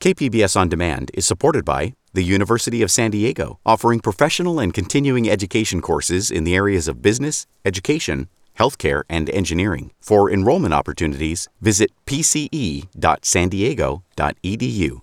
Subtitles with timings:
[0.00, 5.30] KPBS On Demand is supported by the University of San Diego, offering professional and continuing
[5.30, 8.28] education courses in the areas of business, education,
[8.58, 9.92] healthcare, and engineering.
[10.00, 15.00] For enrollment opportunities, visit pce.sandiego.edu.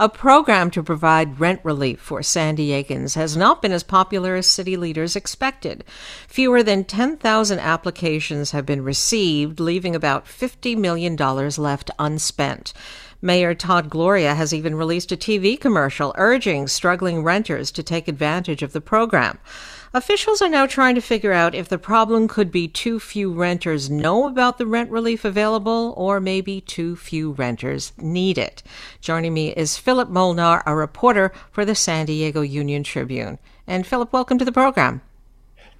[0.00, 4.46] A program to provide rent relief for San Diegans has not been as popular as
[4.46, 5.82] city leaders expected.
[6.28, 12.72] Fewer than 10,000 applications have been received, leaving about $50 million left unspent.
[13.20, 18.62] Mayor Todd Gloria has even released a TV commercial urging struggling renters to take advantage
[18.62, 19.40] of the program.
[19.92, 23.90] Officials are now trying to figure out if the problem could be too few renters
[23.90, 28.62] know about the rent relief available or maybe too few renters need it.
[29.00, 33.40] Joining me is Philip Molnar, a reporter for the San Diego Union Tribune.
[33.66, 35.00] And Philip, welcome to the program.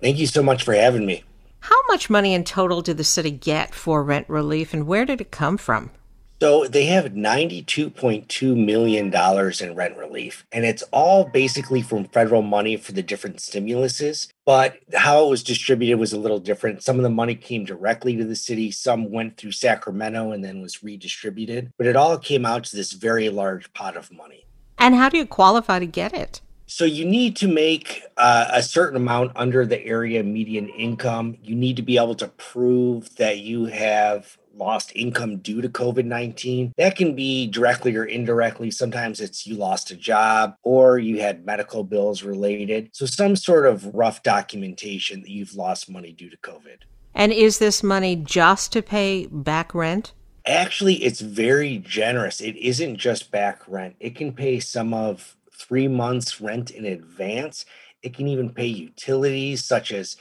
[0.00, 1.22] Thank you so much for having me.
[1.60, 5.20] How much money in total did the city get for rent relief and where did
[5.20, 5.92] it come from?
[6.40, 9.12] So they have $92.2 million
[9.60, 14.28] in rent relief, and it's all basically from federal money for the different stimuluses.
[14.46, 16.84] But how it was distributed was a little different.
[16.84, 20.62] Some of the money came directly to the city, some went through Sacramento and then
[20.62, 21.72] was redistributed.
[21.76, 24.46] But it all came out to this very large pot of money.
[24.78, 26.40] And how do you qualify to get it?
[26.70, 31.38] So you need to make uh, a certain amount under the area median income.
[31.42, 36.04] You need to be able to prove that you have lost income due to COVID
[36.04, 36.72] 19.
[36.76, 38.70] That can be directly or indirectly.
[38.70, 42.90] Sometimes it's you lost a job or you had medical bills related.
[42.92, 46.82] So, some sort of rough documentation that you've lost money due to COVID.
[47.14, 50.12] And is this money just to pay back rent?
[50.46, 52.40] Actually, it's very generous.
[52.40, 57.64] It isn't just back rent, it can pay some of three months' rent in advance.
[58.02, 60.16] It can even pay utilities such as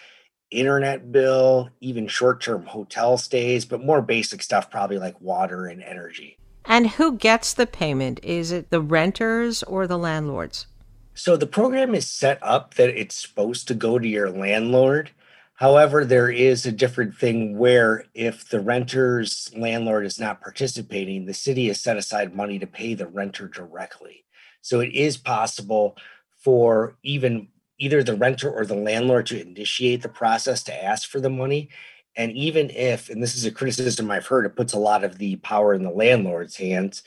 [0.52, 5.84] internet bill, even short term hotel stays, but more basic stuff, probably like water and
[5.84, 6.38] energy.
[6.66, 8.20] And who gets the payment?
[8.24, 10.68] Is it the renters or the landlords?
[11.14, 15.12] So the program is set up that it's supposed to go to your landlord.
[15.56, 21.34] However, there is a different thing where if the renter's landlord is not participating, the
[21.34, 24.26] city has set aside money to pay the renter directly.
[24.62, 25.98] So it is possible
[26.44, 27.48] for even
[27.80, 31.70] either the renter or the landlord to initiate the process to ask for the money.
[32.16, 35.18] And even if, and this is a criticism I've heard, it puts a lot of
[35.20, 37.04] the power in the landlord's hands,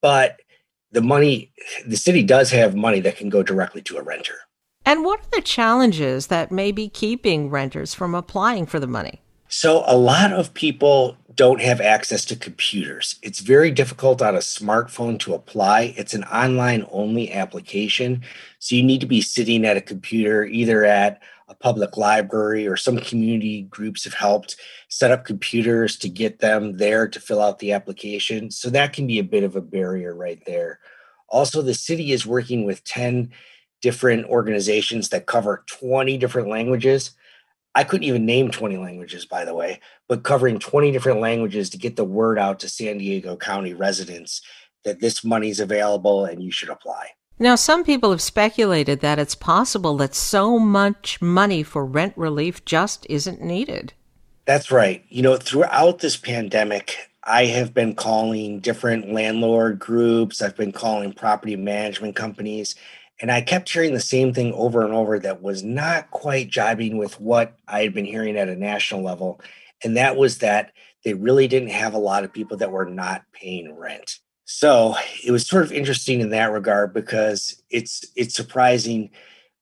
[0.00, 0.40] but
[0.92, 1.52] the money,
[1.86, 4.36] the city does have money that can go directly to a renter.
[4.86, 9.20] And what are the challenges that may be keeping renters from applying for the money?
[9.48, 13.16] So, a lot of people don't have access to computers.
[13.22, 15.94] It's very difficult on a smartphone to apply.
[15.96, 18.22] It's an online only application.
[18.58, 22.76] So, you need to be sitting at a computer, either at a public library or
[22.76, 24.56] some community groups have helped
[24.88, 28.50] set up computers to get them there to fill out the application.
[28.50, 30.80] So, that can be a bit of a barrier right there.
[31.28, 33.30] Also, the city is working with 10
[33.82, 37.12] different organizations that cover 20 different languages
[37.76, 41.78] I couldn't even name 20 languages, by the way, but covering 20 different languages to
[41.78, 44.40] get the word out to San Diego County residents
[44.84, 47.08] that this money is available and you should apply.
[47.38, 52.64] Now, some people have speculated that it's possible that so much money for rent relief
[52.64, 53.92] just isn't needed.
[54.46, 55.04] That's right.
[55.10, 61.12] You know, throughout this pandemic, I have been calling different landlord groups, I've been calling
[61.12, 62.74] property management companies,
[63.20, 66.98] and I kept hearing the same thing over and over that was not quite jibing
[66.98, 69.40] with what I had been hearing at a national level.
[69.82, 70.72] And that was that
[71.04, 74.18] they really didn't have a lot of people that were not paying rent.
[74.44, 79.10] So it was sort of interesting in that regard because it's it's surprising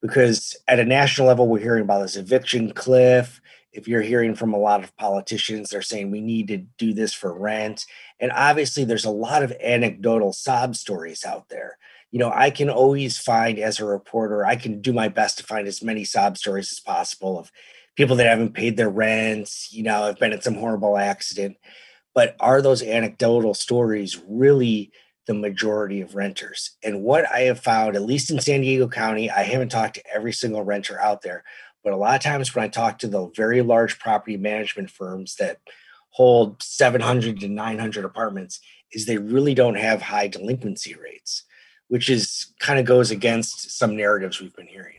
[0.03, 3.41] because at a national level we're hearing about this eviction cliff.
[3.73, 7.13] If you're hearing from a lot of politicians, they're saying we need to do this
[7.13, 7.87] for rent.
[8.21, 11.79] And obviously there's a lot of anecdotal sob stories out there.
[12.15, 15.45] You know, I can always find as a reporter, I can do my best to
[15.45, 17.51] find as many sob stories as possible of
[17.97, 21.57] people that haven't paid their rents, you know, have been in some horrible accident
[22.15, 24.93] but are those anecdotal stories really
[25.27, 26.77] the majority of renters?
[26.83, 30.15] And what I have found, at least in San Diego County, I haven't talked to
[30.15, 31.43] every single renter out there,
[31.83, 35.35] but a lot of times when I talk to the very large property management firms
[35.37, 35.59] that
[36.11, 38.61] hold 700 to 900 apartments,
[38.93, 41.43] is they really don't have high delinquency rates,
[41.89, 44.95] which is kind of goes against some narratives we've been hearing.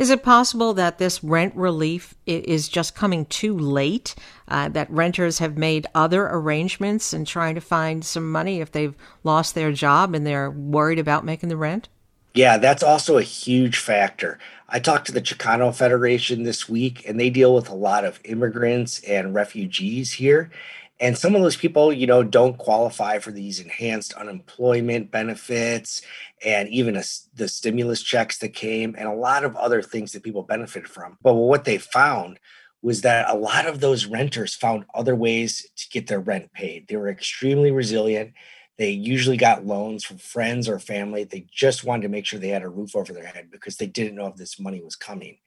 [0.00, 4.14] Is it possible that this rent relief is just coming too late?
[4.48, 8.94] Uh, that renters have made other arrangements and trying to find some money if they've
[9.24, 11.90] lost their job and they're worried about making the rent?
[12.32, 14.38] Yeah, that's also a huge factor.
[14.70, 18.20] I talked to the Chicano Federation this week, and they deal with a lot of
[18.24, 20.50] immigrants and refugees here.
[21.00, 26.02] And some of those people, you know, don't qualify for these enhanced unemployment benefits
[26.44, 27.02] and even a,
[27.34, 31.16] the stimulus checks that came and a lot of other things that people benefited from.
[31.22, 32.38] But what they found
[32.82, 36.86] was that a lot of those renters found other ways to get their rent paid.
[36.86, 38.34] They were extremely resilient.
[38.76, 41.24] They usually got loans from friends or family.
[41.24, 43.86] They just wanted to make sure they had a roof over their head because they
[43.86, 45.38] didn't know if this money was coming.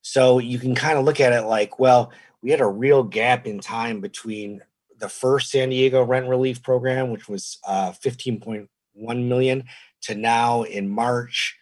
[0.00, 2.12] So you can kind of look at it like, well,
[2.42, 4.62] we had a real gap in time between
[4.98, 8.68] the first San Diego rent relief program, which was uh, 15.1
[9.26, 9.64] million,
[10.02, 11.56] to now in March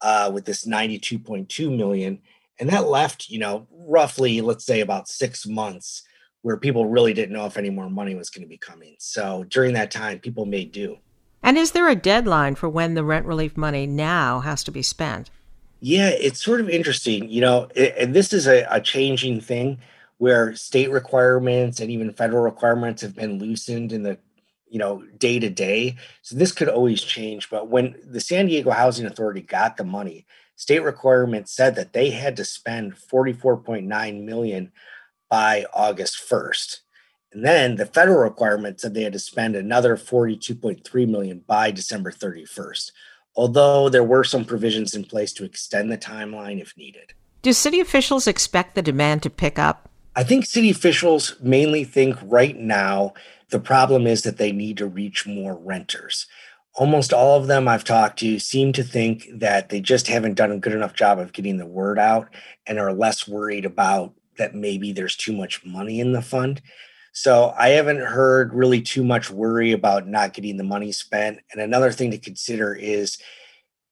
[0.00, 2.20] uh, with this 92.2 million.
[2.58, 6.02] And that left, you know, roughly, let's say about six months
[6.42, 8.96] where people really didn't know if any more money was going to be coming.
[8.98, 10.98] So during that time, people made do.
[11.42, 14.82] And is there a deadline for when the rent relief money now has to be
[14.82, 15.30] spent?
[15.80, 19.78] Yeah, it's sort of interesting, you know, and this is a, a changing thing
[20.22, 24.16] where state requirements and even federal requirements have been loosened in the
[24.68, 28.70] you know day to day so this could always change but when the san diego
[28.70, 30.24] housing authority got the money
[30.54, 34.70] state requirements said that they had to spend 44.9 million
[35.28, 36.76] by august 1st
[37.32, 42.12] and then the federal requirement said they had to spend another 42.3 million by december
[42.12, 42.92] 31st
[43.34, 47.14] although there were some provisions in place to extend the timeline if needed.
[47.40, 52.16] Do city officials expect the demand to pick up I think city officials mainly think
[52.22, 53.14] right now
[53.48, 56.26] the problem is that they need to reach more renters.
[56.74, 60.52] Almost all of them I've talked to seem to think that they just haven't done
[60.52, 62.28] a good enough job of getting the word out
[62.66, 66.60] and are less worried about that maybe there's too much money in the fund.
[67.12, 71.40] So I haven't heard really too much worry about not getting the money spent.
[71.52, 73.18] And another thing to consider is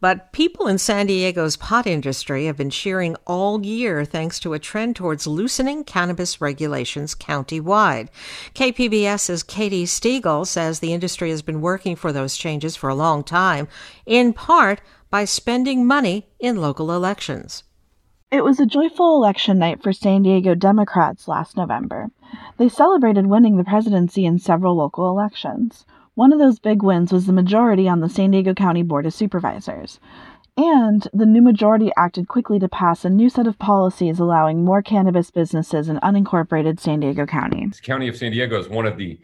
[0.00, 4.58] But people in San Diego's pot industry have been cheering all year thanks to a
[4.58, 8.08] trend towards loosening cannabis regulations countywide.
[8.56, 13.22] KPBS's Katie Stiegel says the industry has been working for those changes for a long
[13.22, 13.68] time,
[14.06, 17.62] in part by spending money in local elections.
[18.32, 22.10] It was a joyful election night for San Diego Democrats last November.
[22.56, 25.86] They celebrated winning the presidency in several local elections.
[26.14, 29.14] One of those big wins was the majority on the San Diego County Board of
[29.14, 30.00] Supervisors.
[30.56, 34.82] And the new majority acted quickly to pass a new set of policies allowing more
[34.82, 37.66] cannabis businesses in unincorporated San Diego County.
[37.66, 39.20] The County of San Diego is one of the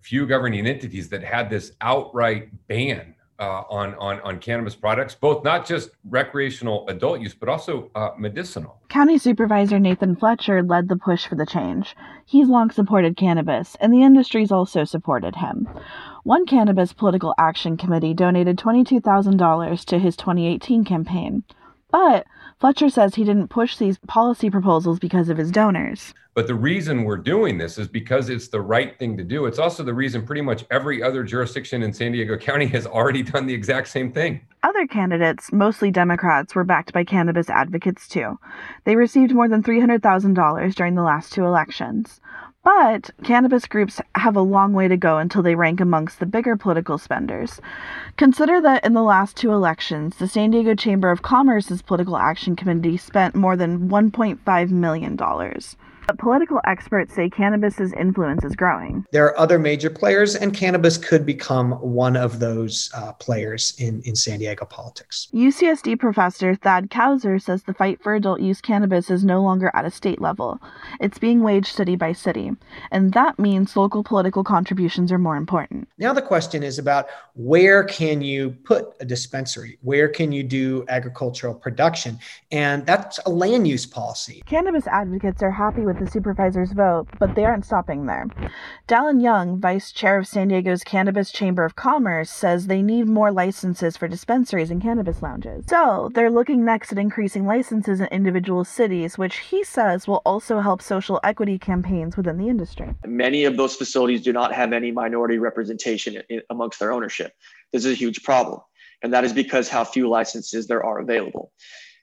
[0.00, 5.42] few governing entities that had this outright ban uh, on, on, on cannabis products, both
[5.42, 8.80] not just recreational adult use, but also uh, medicinal.
[8.88, 11.96] County Supervisor Nathan Fletcher led the push for the change.
[12.24, 15.68] He's long supported cannabis, and the industry's also supported him.
[16.22, 21.42] One cannabis political action committee donated $22,000 to his 2018 campaign.
[21.90, 22.26] But
[22.62, 26.14] Fletcher says he didn't push these policy proposals because of his donors.
[26.34, 29.46] But the reason we're doing this is because it's the right thing to do.
[29.46, 33.24] It's also the reason pretty much every other jurisdiction in San Diego County has already
[33.24, 34.42] done the exact same thing.
[34.62, 38.38] Other candidates, mostly Democrats, were backed by cannabis advocates too.
[38.84, 42.20] They received more than $300,000 during the last two elections.
[42.64, 46.56] But cannabis groups have a long way to go until they rank amongst the bigger
[46.56, 47.60] political spenders.
[48.16, 52.54] Consider that in the last two elections, the San Diego Chamber of Commerce's Political Action
[52.54, 55.18] Committee spent more than $1.5 million.
[56.06, 59.04] But political experts say cannabis's influence is growing.
[59.12, 64.02] There are other major players, and cannabis could become one of those uh, players in,
[64.02, 65.28] in San Diego politics.
[65.32, 69.84] UCSD professor Thad Kousser says the fight for adult use cannabis is no longer at
[69.84, 70.60] a state level.
[71.00, 72.52] It's being waged city by city.
[72.90, 75.88] And that means local political contributions are more important.
[75.98, 79.78] Now, the question is about where can you put a dispensary?
[79.82, 82.18] Where can you do agricultural production?
[82.50, 84.42] And that's a land use policy.
[84.46, 88.26] Cannabis advocates are happy with with the supervisor's vote, but they aren't stopping there.
[88.88, 93.30] Dallin Young, vice chair of San Diego's Cannabis Chamber of Commerce, says they need more
[93.30, 95.64] licenses for dispensaries and cannabis lounges.
[95.68, 100.60] So they're looking next at increasing licenses in individual cities, which he says will also
[100.60, 102.94] help social equity campaigns within the industry.
[103.04, 107.34] Many of those facilities do not have any minority representation amongst their ownership.
[107.72, 108.60] This is a huge problem.
[109.02, 111.52] And that is because how few licenses there are available.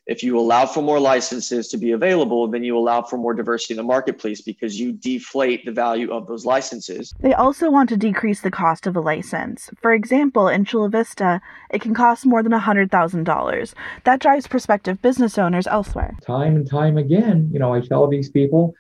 [0.10, 3.76] If you allow for more licenses to be available, then you allow for more diversity
[3.76, 7.14] in the marketplace because you deflate the value of those licenses.
[7.20, 9.70] They also want to decrease the cost of a license.
[9.84, 13.74] For example, in Chula Vista, it can cost more than $100,000.
[14.04, 16.18] That drives prospective business owners elsewhere.
[16.26, 18.74] Time and time again, you know, I tell these people,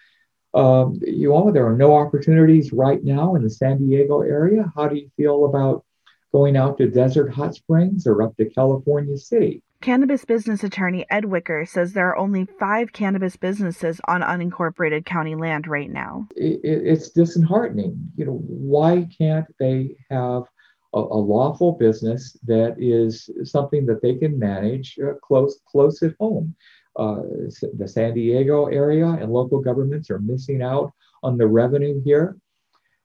[0.56, 4.72] um, you all, there are no opportunities right now in the San Diego area.
[4.76, 5.86] How do you feel about
[6.32, 9.62] going out to Desert Hot Springs or up to California City?
[9.82, 15.36] Cannabis business attorney Ed Wicker says there are only five cannabis businesses on unincorporated county
[15.36, 16.28] land right now.
[16.36, 17.98] It, it's disheartening.
[18.18, 20.44] You know, why can't they have
[20.94, 26.14] a, a, lawful business that is something that they can manage uh, close close at
[26.20, 26.56] home?
[26.98, 27.22] Uh,
[27.78, 30.92] the San Diego area and local governments are missing out
[31.24, 32.36] on the revenue here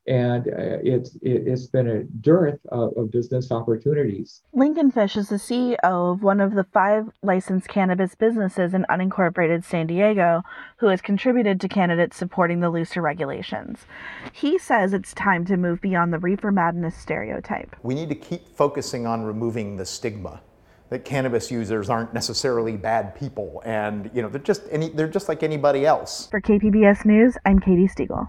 [0.07, 4.43] and uh, it's it, has been a dearth of, of, business opportunities.
[4.53, 9.65] Lincoln Fish is the CEO of one of the five licensed cannabis businesses in unincorporated
[9.65, 10.43] San Diego,
[10.79, 13.87] who has contributed to candidates supporting the looser regulations.
[14.33, 17.75] He says it's time to move beyond the reefer madness stereotype.
[17.83, 20.43] We need to keep focusing on removing the stigma
[20.91, 25.29] that cannabis users aren't necessarily bad people and you know they're just any they're just
[25.29, 26.29] like anybody else.
[26.31, 28.29] For KPBS News, I'm Katie Stiegel.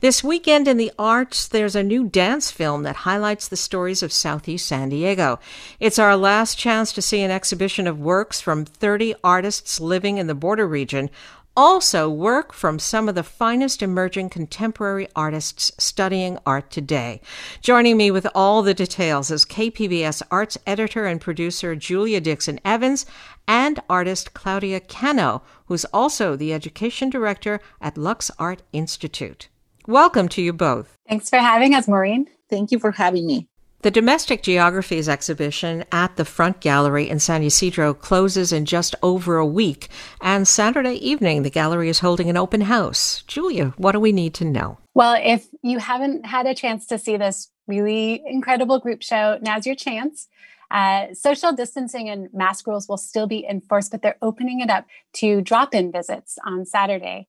[0.00, 4.12] This weekend in the arts, there's a new dance film that highlights the stories of
[4.12, 5.38] Southeast San Diego.
[5.80, 10.26] It's our last chance to see an exhibition of works from 30 artists living in
[10.26, 11.10] the border region.
[11.54, 17.20] Also, work from some of the finest emerging contemporary artists studying art today.
[17.60, 23.04] Joining me with all the details is KPBS arts editor and producer Julia Dixon Evans
[23.46, 29.48] and artist Claudia Cano, who's also the education director at Lux Art Institute.
[29.88, 30.96] Welcome to you both.
[31.08, 32.28] Thanks for having us, Maureen.
[32.48, 33.48] Thank you for having me.
[33.80, 39.38] The Domestic Geographies exhibition at the Front Gallery in San Ysidro closes in just over
[39.38, 39.88] a week,
[40.20, 43.24] and Saturday evening the gallery is holding an open house.
[43.26, 44.78] Julia, what do we need to know?
[44.94, 49.66] Well, if you haven't had a chance to see this really incredible group show, now's
[49.66, 50.28] your chance.
[50.70, 54.86] Uh, social distancing and mask rules will still be enforced, but they're opening it up
[55.14, 57.26] to drop in visits on Saturday.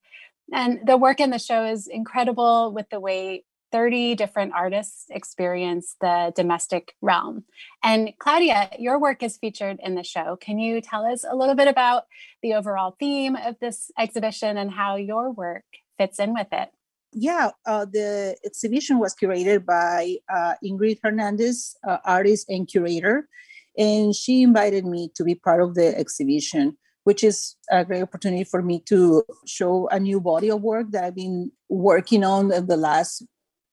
[0.52, 5.96] And the work in the show is incredible with the way 30 different artists experience
[6.00, 7.42] the domestic realm.
[7.82, 10.36] And Claudia, your work is featured in the show.
[10.36, 12.04] Can you tell us a little bit about
[12.40, 15.64] the overall theme of this exhibition and how your work
[15.98, 16.68] fits in with it?
[17.12, 23.28] Yeah, uh, the exhibition was curated by uh, Ingrid Hernandez, uh, artist and curator,
[23.76, 28.44] and she invited me to be part of the exhibition which is a great opportunity
[28.44, 32.76] for me to show a new body of work that I've been working on the
[32.76, 33.24] last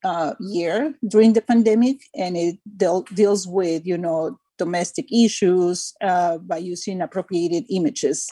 [0.03, 6.37] uh, year during the pandemic, and it deal, deals with you know domestic issues uh,
[6.37, 8.27] by using appropriated images.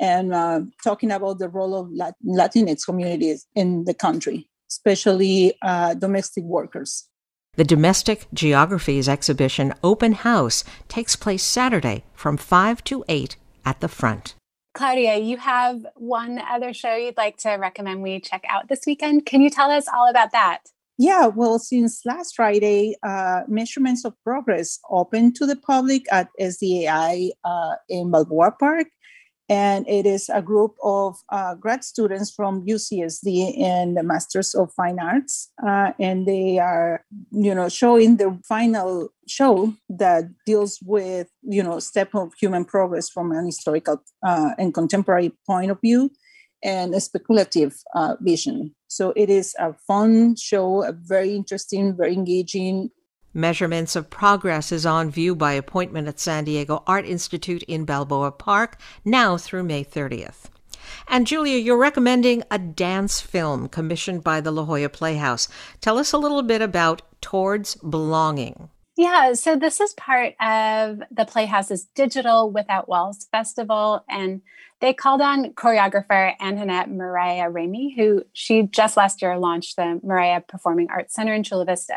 [0.00, 1.86] and uh, talking about the role of
[2.26, 7.08] Latinx communities in the country, especially uh, domestic workers.
[7.56, 13.88] The Domestic Geographies exhibition Open House takes place Saturday from 5 to 8 at the
[13.88, 14.34] front.
[14.74, 19.24] Claudia, you have one other show you'd like to recommend we check out this weekend.
[19.24, 20.62] Can you tell us all about that?
[20.98, 27.30] Yeah, well, since last Friday, uh, Measurements of Progress opened to the public at SDAI
[27.44, 28.88] uh, in Balboa Park
[29.48, 34.72] and it is a group of uh, grad students from UCSD and the Masters of
[34.72, 41.28] Fine Arts, uh, and they are, you know, showing the final show that deals with,
[41.42, 46.10] you know, step of human progress from an historical uh, and contemporary point of view,
[46.62, 48.74] and a speculative uh, vision.
[48.88, 52.90] So it is a fun show, a very interesting, very engaging,
[53.34, 58.30] Measurements of Progress is on view by appointment at San Diego Art Institute in Balboa
[58.30, 60.44] Park now through May 30th.
[61.08, 65.48] And Julia, you're recommending a dance film commissioned by the La Jolla Playhouse.
[65.80, 68.70] Tell us a little bit about Towards Belonging.
[68.96, 74.42] Yeah, so this is part of the Playhouse's Digital Without Walls Festival, and
[74.80, 80.42] they called on choreographer Antoinette Mariah Ramey, who she just last year launched the Mariah
[80.42, 81.96] Performing Arts Center in Chula Vista.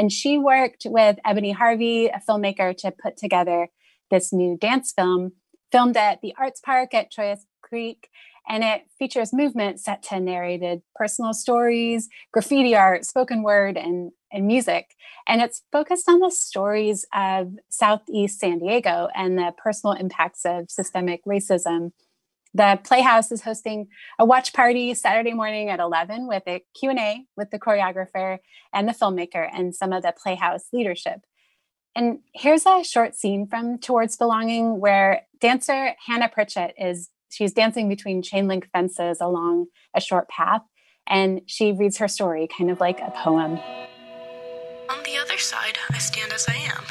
[0.00, 3.68] And she worked with Ebony Harvey, a filmmaker, to put together
[4.10, 5.32] this new dance film
[5.70, 8.08] filmed at the Arts Park at Chollas Creek.
[8.48, 14.46] And it features movement set to narrated personal stories, graffiti art, spoken word, and, and
[14.46, 14.96] music.
[15.28, 20.70] And it's focused on the stories of Southeast San Diego and the personal impacts of
[20.70, 21.92] systemic racism
[22.54, 23.88] the Playhouse is hosting
[24.18, 28.38] a watch party Saturday morning at 11 with a Q&A with the choreographer
[28.72, 31.20] and the filmmaker and some of the Playhouse leadership.
[31.94, 37.88] And here's a short scene from Towards Belonging where dancer Hannah Pritchett is she's dancing
[37.88, 40.62] between chain link fences along a short path
[41.06, 43.58] and she reads her story kind of like a poem.
[44.88, 46.84] On the other side, I stand as I am.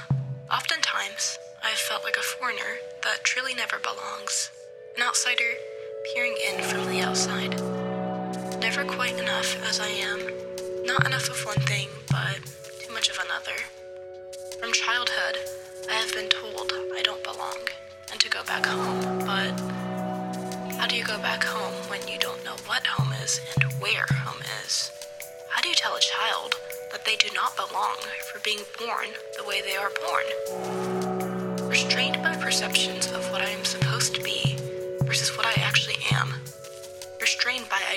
[0.49, 4.51] Oftentimes, I've felt like a foreigner that truly never belongs
[5.00, 5.53] an outsider
[6.13, 7.51] peering in from the outside.
[8.60, 10.20] Never quite enough as I am.
[10.83, 12.35] Not enough of one thing, but
[12.81, 13.55] too much of another.
[14.59, 15.38] From childhood,
[15.90, 17.59] I have been told I don't belong
[18.12, 19.57] and to go back home, but
[20.75, 24.05] how do you go back home when you don't know what home is and where
[24.12, 24.92] home is?
[25.50, 26.55] How do you tell a child
[26.92, 27.96] that they do not belong
[28.33, 29.07] for being born
[29.38, 31.70] the way they are born?
[31.70, 33.88] Restrained by perceptions of what I am supposed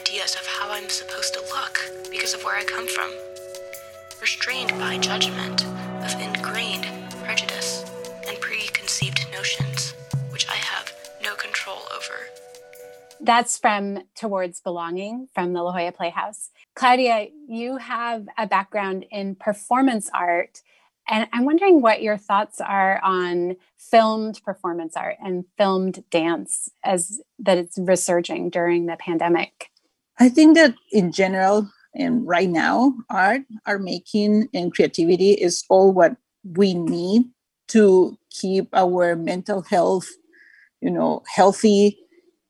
[0.02, 1.78] ideas of how I'm supposed to look
[2.10, 3.08] because of where I come from.
[4.20, 6.86] Restrained by judgment of ingrained
[7.22, 7.84] prejudice
[8.26, 9.94] and preconceived notions,
[10.30, 12.14] which I have no control over.
[13.20, 16.50] That's from Towards Belonging from the La Jolla Playhouse.
[16.74, 20.62] Claudia, you have a background in performance art
[21.08, 27.20] and I'm wondering what your thoughts are on filmed performance art and filmed dance as
[27.40, 29.71] that it's resurging during the pandemic.
[30.18, 35.92] I think that in general and right now, art, art making and creativity is all
[35.92, 37.24] what we need
[37.68, 40.08] to keep our mental health,
[40.80, 41.98] you know, healthy.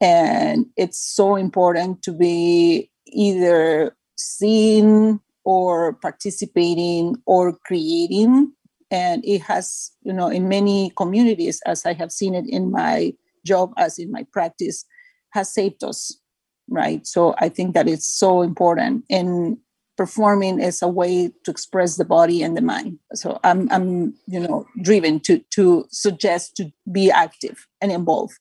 [0.01, 8.53] And it's so important to be either seen or participating or creating
[8.91, 13.13] and it has you know in many communities as i have seen it in my
[13.45, 14.85] job as in my practice
[15.31, 16.17] has saved us
[16.73, 17.07] right?
[17.07, 19.59] So i think that it's so important and
[19.97, 22.99] performing is a way to express the body and the mind.
[23.15, 28.39] So i'm i'm you know driven to to suggest to be active and involved.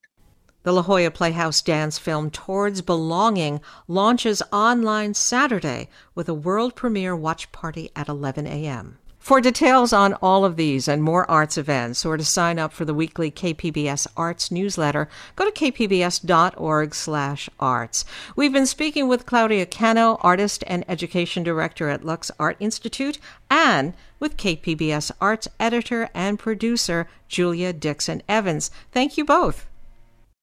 [0.63, 7.15] The La Jolla Playhouse dance film Towards Belonging launches online Saturday with a world premiere
[7.15, 9.00] watch party at 11 a.m.
[9.21, 12.86] For details on all of these and more arts events or to sign up for
[12.86, 18.05] the weekly KPBS Arts newsletter, go to kpbs.org/arts.
[18.36, 23.93] We've been speaking with Claudia Cano, artist and education director at Lux Art Institute, and
[24.19, 28.71] with KPBS Arts editor and producer Julia Dixon Evans.
[28.91, 29.67] Thank you both.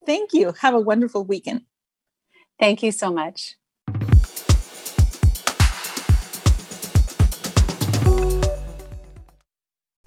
[0.07, 0.53] Thank you.
[0.61, 1.63] Have a wonderful weekend.
[2.61, 3.57] Thank you so much.